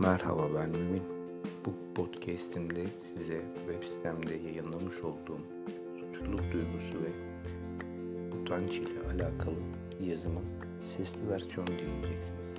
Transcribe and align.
Merhaba 0.00 0.42
ben 0.54 0.70
Mümin. 0.70 1.02
Bu 1.66 1.94
podcast'imde 1.94 2.86
size 3.00 3.42
web 3.66 3.84
sitemde 3.84 4.34
yayınlamış 4.34 5.00
olduğum 5.00 5.40
suçluluk 6.00 6.52
duygusu 6.52 6.94
ve 7.02 7.12
utanç 8.36 8.78
ile 8.78 9.00
alakalı 9.14 9.56
yazımın 10.00 10.44
sesli 10.82 11.30
versiyonu 11.30 11.66
dinleyeceksiniz. 11.66 12.54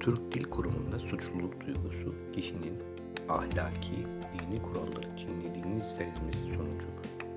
Türk 0.00 0.32
Dil 0.32 0.44
Kurumu'nda 0.44 0.98
suçluluk 0.98 1.66
duygusu 1.66 2.14
kişinin 2.32 2.74
ahlaki, 3.28 4.06
dini 4.32 4.62
kuralları 4.62 5.16
çiğnediğini 5.16 5.80
sezmesi 5.80 6.56
sonucu 6.56 6.88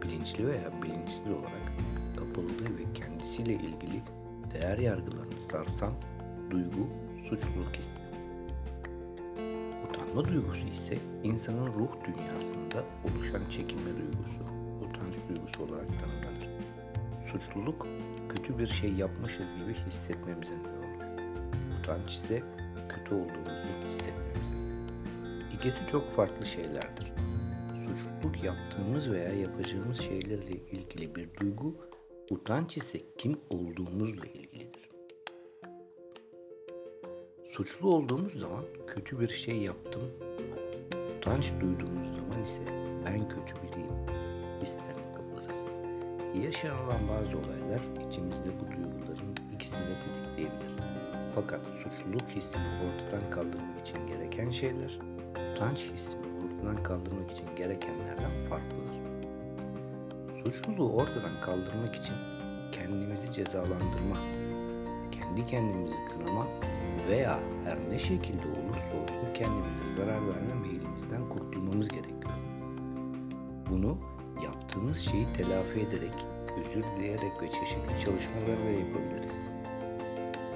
bilinçli 0.04 0.48
veya 0.48 0.72
bilinçsiz 0.84 1.28
olarak 1.28 1.74
kapıldığı 2.18 2.78
ve 2.78 2.94
kendisiyle 2.94 3.54
ilgili 3.54 4.02
değer 4.54 4.78
yargılarını 4.78 5.42
sarsan 5.52 5.94
duygu 6.52 6.88
suçluluk 7.30 7.76
hissi. 7.76 8.07
Utanma 10.08 10.28
duygusu 10.34 10.68
ise 10.68 10.98
insanın 11.24 11.68
ruh 11.68 11.90
dünyasında 12.06 12.84
oluşan 13.04 13.50
çekinme 13.50 13.92
duygusu, 13.98 14.42
utanç 14.82 15.16
duygusu 15.30 15.64
olarak 15.64 16.00
tanımlanır. 16.00 16.50
Suçluluk 17.32 17.88
kötü 18.30 18.60
bir 18.60 18.68
şey 18.68 18.94
yapmışız 18.94 19.46
gibi 19.56 19.74
hissetmemize 19.74 20.52
neden 20.60 20.78
olur. 20.78 21.80
Utanç 21.80 22.14
ise 22.14 22.44
kötü 22.90 23.16
olduğumuzu 23.16 23.88
hissetmemize. 23.88 24.58
İkisi 25.54 25.92
çok 25.92 26.10
farklı 26.12 26.46
şeylerdir. 26.46 27.12
Suçluluk 27.86 28.44
yaptığımız 28.44 29.12
veya 29.12 29.34
yapacağımız 29.34 30.02
şeylerle 30.02 30.56
ilgili 30.72 31.16
bir 31.16 31.30
duygu, 31.40 31.76
utanç 32.30 32.78
ise 32.78 33.00
kim 33.18 33.40
olduğumuzla 33.50 34.26
ilgilidir. 34.26 34.90
Suçlu 37.58 37.90
olduğumuz 37.90 38.40
zaman 38.40 38.64
kötü 38.88 39.20
bir 39.20 39.28
şey 39.28 39.58
yaptım. 39.58 40.02
Utanç 41.18 41.54
duyduğumuz 41.62 42.08
zaman 42.16 42.44
ise 42.44 42.62
ben 43.06 43.30
kötü 43.30 43.54
biriyim 43.64 43.96
hislerine 44.62 45.14
kapılırız. 45.16 45.62
Yaşanılan 46.44 47.08
bazı 47.10 47.38
olaylar 47.38 48.08
içimizde 48.08 48.50
bu 48.60 48.66
duyguların 48.66 49.36
ikisini 49.56 49.88
de 49.88 50.00
tetikleyebilir. 50.00 50.76
Fakat 51.36 51.62
suçluluk 51.84 52.30
hissini 52.30 52.64
ortadan 52.64 53.32
kaldırmak 53.32 53.88
için 53.88 54.08
gereken 54.08 54.50
şeyler, 54.50 55.00
utanç 55.54 55.80
hissini 55.94 56.26
ortadan 56.46 56.84
kaldırmak 56.84 57.32
için 57.32 57.46
gerekenlerden 57.56 58.32
farklıdır. 58.50 58.98
Suçluluğu 60.44 60.94
ortadan 60.94 61.42
kaldırmak 61.42 61.96
için 61.96 62.16
kendimizi 62.72 63.34
cezalandırma, 63.34 64.18
kendi 65.12 65.46
kendimizi 65.46 65.96
kınama 66.12 66.48
veya 67.10 67.40
her 67.66 67.78
ne 67.90 68.00
şekilde 68.00 68.48
olursa 68.48 69.04
olsun 69.04 69.34
kendimize 69.34 69.84
zarar 69.98 70.28
verme 70.28 70.54
meyilimizden 70.62 71.30
kurtulmamız 71.30 71.90
gerekiyor. 71.90 72.34
Bunu 73.72 73.98
yaptığımız 74.44 74.98
şeyi 74.98 75.34
telafi 75.34 75.80
ederek, 75.80 76.26
özür 76.60 76.84
dileyerek 76.84 77.42
ve 77.42 77.50
çeşitli 77.50 78.00
çalışmalarla 78.06 78.70
yapabiliriz. 78.70 79.50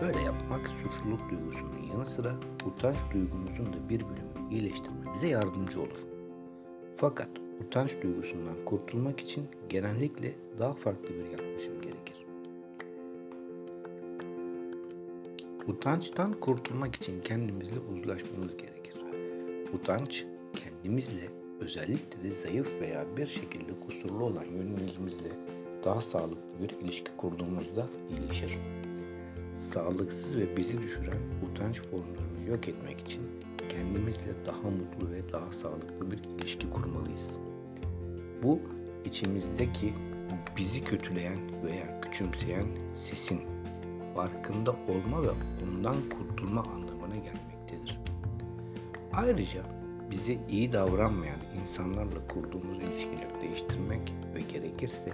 Böyle 0.01 0.21
yapmak 0.21 0.67
suçluluk 0.67 1.29
duygusunun 1.29 1.83
yanı 1.93 2.05
sıra 2.05 2.35
utanç 2.65 2.97
duygumuzun 3.13 3.73
da 3.73 3.89
bir 3.89 4.01
bölümünü 4.01 4.51
iyileştirmemize 4.51 5.27
yardımcı 5.27 5.81
olur. 5.81 6.07
Fakat 6.97 7.29
utanç 7.67 8.01
duygusundan 8.03 8.65
kurtulmak 8.65 9.19
için 9.19 9.47
genellikle 9.69 10.35
daha 10.59 10.73
farklı 10.73 11.09
bir 11.09 11.31
yaklaşım 11.31 11.81
gerekir. 11.81 11.90
Utançtan 15.67 16.33
kurtulmak 16.33 16.95
için 16.95 17.21
kendimizle 17.21 17.79
uzlaşmamız 17.79 18.57
gerekir. 18.57 18.95
Utanç 19.73 20.25
kendimizle 20.53 21.29
özellikle 21.59 22.23
de 22.23 22.33
zayıf 22.33 22.81
veya 22.81 23.05
bir 23.17 23.25
şekilde 23.25 23.79
kusurlu 23.85 24.23
olan 24.23 24.45
yönlerimizle 24.45 25.29
daha 25.83 26.01
sağlıklı 26.01 26.59
bir 26.61 26.69
ilişki 26.69 27.11
kurduğumuzda 27.17 27.87
iyileşir. 28.09 28.57
Sağlıksız 29.57 30.37
ve 30.37 30.57
bizi 30.57 30.81
düşüren 30.81 31.19
utanç 31.51 31.81
formlarını 31.81 32.49
yok 32.49 32.67
etmek 32.67 32.99
için 32.99 33.21
kendimizle 33.69 34.45
daha 34.45 34.69
mutlu 34.69 35.11
ve 35.11 35.33
daha 35.33 35.53
sağlıklı 35.53 36.11
bir 36.11 36.19
ilişki 36.37 36.69
kurmalıyız. 36.69 37.29
Bu 38.43 38.59
içimizdeki 39.05 39.93
bizi 40.57 40.83
kötüleyen 40.83 41.39
veya 41.65 42.01
küçümseyen 42.01 42.67
sesin 42.93 43.60
farkında 44.15 44.71
olma 44.71 45.23
ve 45.23 45.29
ondan 45.63 45.95
kurtulma 46.09 46.61
anlamına 46.61 47.15
gelmektedir. 47.15 47.99
Ayrıca 49.13 49.61
bize 50.11 50.37
iyi 50.49 50.73
davranmayan 50.73 51.39
insanlarla 51.61 52.27
kurduğumuz 52.27 52.79
ilişkileri 52.79 53.41
değiştirmek 53.41 54.13
ve 54.35 54.41
gerekirse 54.41 55.13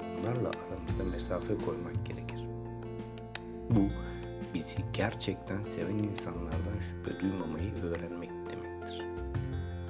onlarla 0.00 0.48
aramızda 0.48 1.04
mesafe 1.12 1.58
koymak 1.58 2.06
gerekir. 2.06 2.44
Bu 3.70 3.88
bizi 4.54 4.76
gerçekten 4.92 5.62
seven 5.62 5.98
insanlardan 5.98 6.78
şüphe 6.80 7.20
duymamayı 7.20 7.74
öğrenmek 7.82 8.30
demektir. 8.30 9.04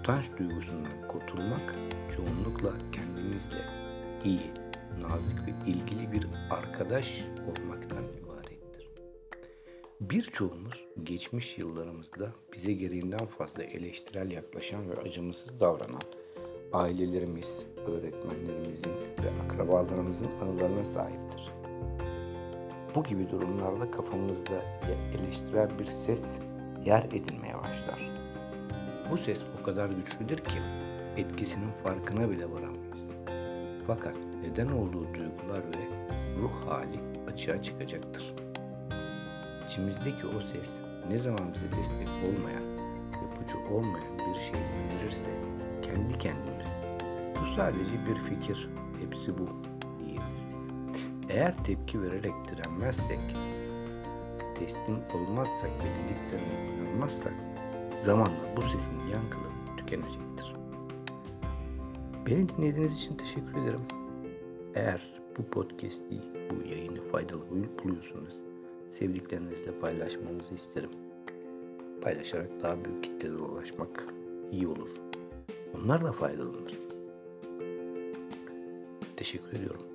Utanç 0.01 0.25
duygusundan 0.39 1.09
kurtulmak 1.09 1.75
çoğunlukla 2.17 2.73
kendimizle 2.93 3.65
iyi, 4.25 4.51
nazik 5.01 5.39
ve 5.47 5.71
ilgili 5.71 6.13
bir 6.13 6.27
arkadaş 6.51 7.25
olmaktan. 7.47 7.98
Birçoğumuz 10.11 10.85
geçmiş 11.03 11.59
yıllarımızda 11.59 12.33
bize 12.53 12.73
gereğinden 12.73 13.27
fazla 13.27 13.63
eleştirel 13.63 14.31
yaklaşan 14.31 14.91
ve 14.91 14.95
acımasız 14.95 15.61
davranan 15.61 16.03
ailelerimiz, 16.73 17.63
öğretmenlerimizin 17.87 18.93
ve 18.93 19.45
akrabalarımızın 19.45 20.29
anılarına 20.43 20.85
sahiptir. 20.85 21.51
Bu 22.95 23.05
gibi 23.05 23.31
durumlarda 23.31 23.91
kafamızda 23.91 24.63
eleştirel 25.19 25.79
bir 25.79 25.85
ses 25.87 26.39
yer 26.85 27.05
edinmeye 27.05 27.55
başlar. 27.55 28.11
Bu 29.11 29.19
ses 29.19 29.43
o 29.61 29.65
kadar 29.65 29.89
güçlüdür 29.89 30.39
ki 30.39 30.59
etkisinin 31.17 31.73
farkına 31.85 32.31
bile 32.31 32.51
varamayız. 32.51 33.11
Fakat 33.87 34.17
neden 34.43 34.69
olduğu 34.69 35.05
duygular 35.15 35.59
ve 35.59 36.09
ruh 36.41 36.67
hali 36.67 37.01
açığa 37.33 37.63
çıkacaktır. 37.63 38.48
İçimizdeki 39.69 40.27
o 40.27 40.41
ses 40.41 40.71
ne 41.09 41.19
zaman 41.19 41.55
bize 41.55 41.73
destek 41.73 42.09
olmayan, 42.09 42.63
yapıcı 43.23 43.59
olmayan 43.75 44.19
bir 44.19 44.41
şey 44.41 44.61
önerirse 44.61 45.29
kendi 45.83 46.19
kendimiz 46.19 46.67
bu 47.35 47.47
sadece 47.57 47.93
bir 48.07 48.15
fikir, 48.15 48.69
hepsi 49.01 49.39
bu 49.39 49.49
diyebiliriz. 49.99 50.59
Eğer 51.29 51.65
tepki 51.65 52.03
vererek 52.03 52.33
direnmezsek, 52.49 53.21
teslim 54.55 54.99
olmazsak 55.15 55.71
ve 55.71 55.89
dediklerine 56.03 56.75
inanmazsak 56.75 57.35
zamanla 58.01 58.57
bu 58.57 58.63
sesin 58.63 58.99
yankıları 58.99 59.77
tükenecektir. 59.77 60.55
Beni 62.27 62.49
dinlediğiniz 62.49 62.97
için 62.97 63.17
teşekkür 63.17 63.63
ederim. 63.63 63.85
Eğer 64.75 65.03
bu 65.39 65.45
podcast'i, 65.45 66.23
bu 66.51 66.69
yayını 66.69 67.03
faydalı 67.03 67.43
buluyorsanız 67.51 68.43
sevdiklerinizle 68.91 69.81
paylaşmanızı 69.81 70.55
isterim. 70.55 70.91
Paylaşarak 72.03 72.63
daha 72.63 72.85
büyük 72.85 73.05
kitlelere 73.05 73.43
ulaşmak 73.43 74.05
iyi 74.53 74.69
olur. 74.69 74.91
Onlar 75.75 76.05
da 76.05 76.13
faydalanır. 76.13 76.79
Teşekkür 79.17 79.59
ediyorum. 79.59 79.88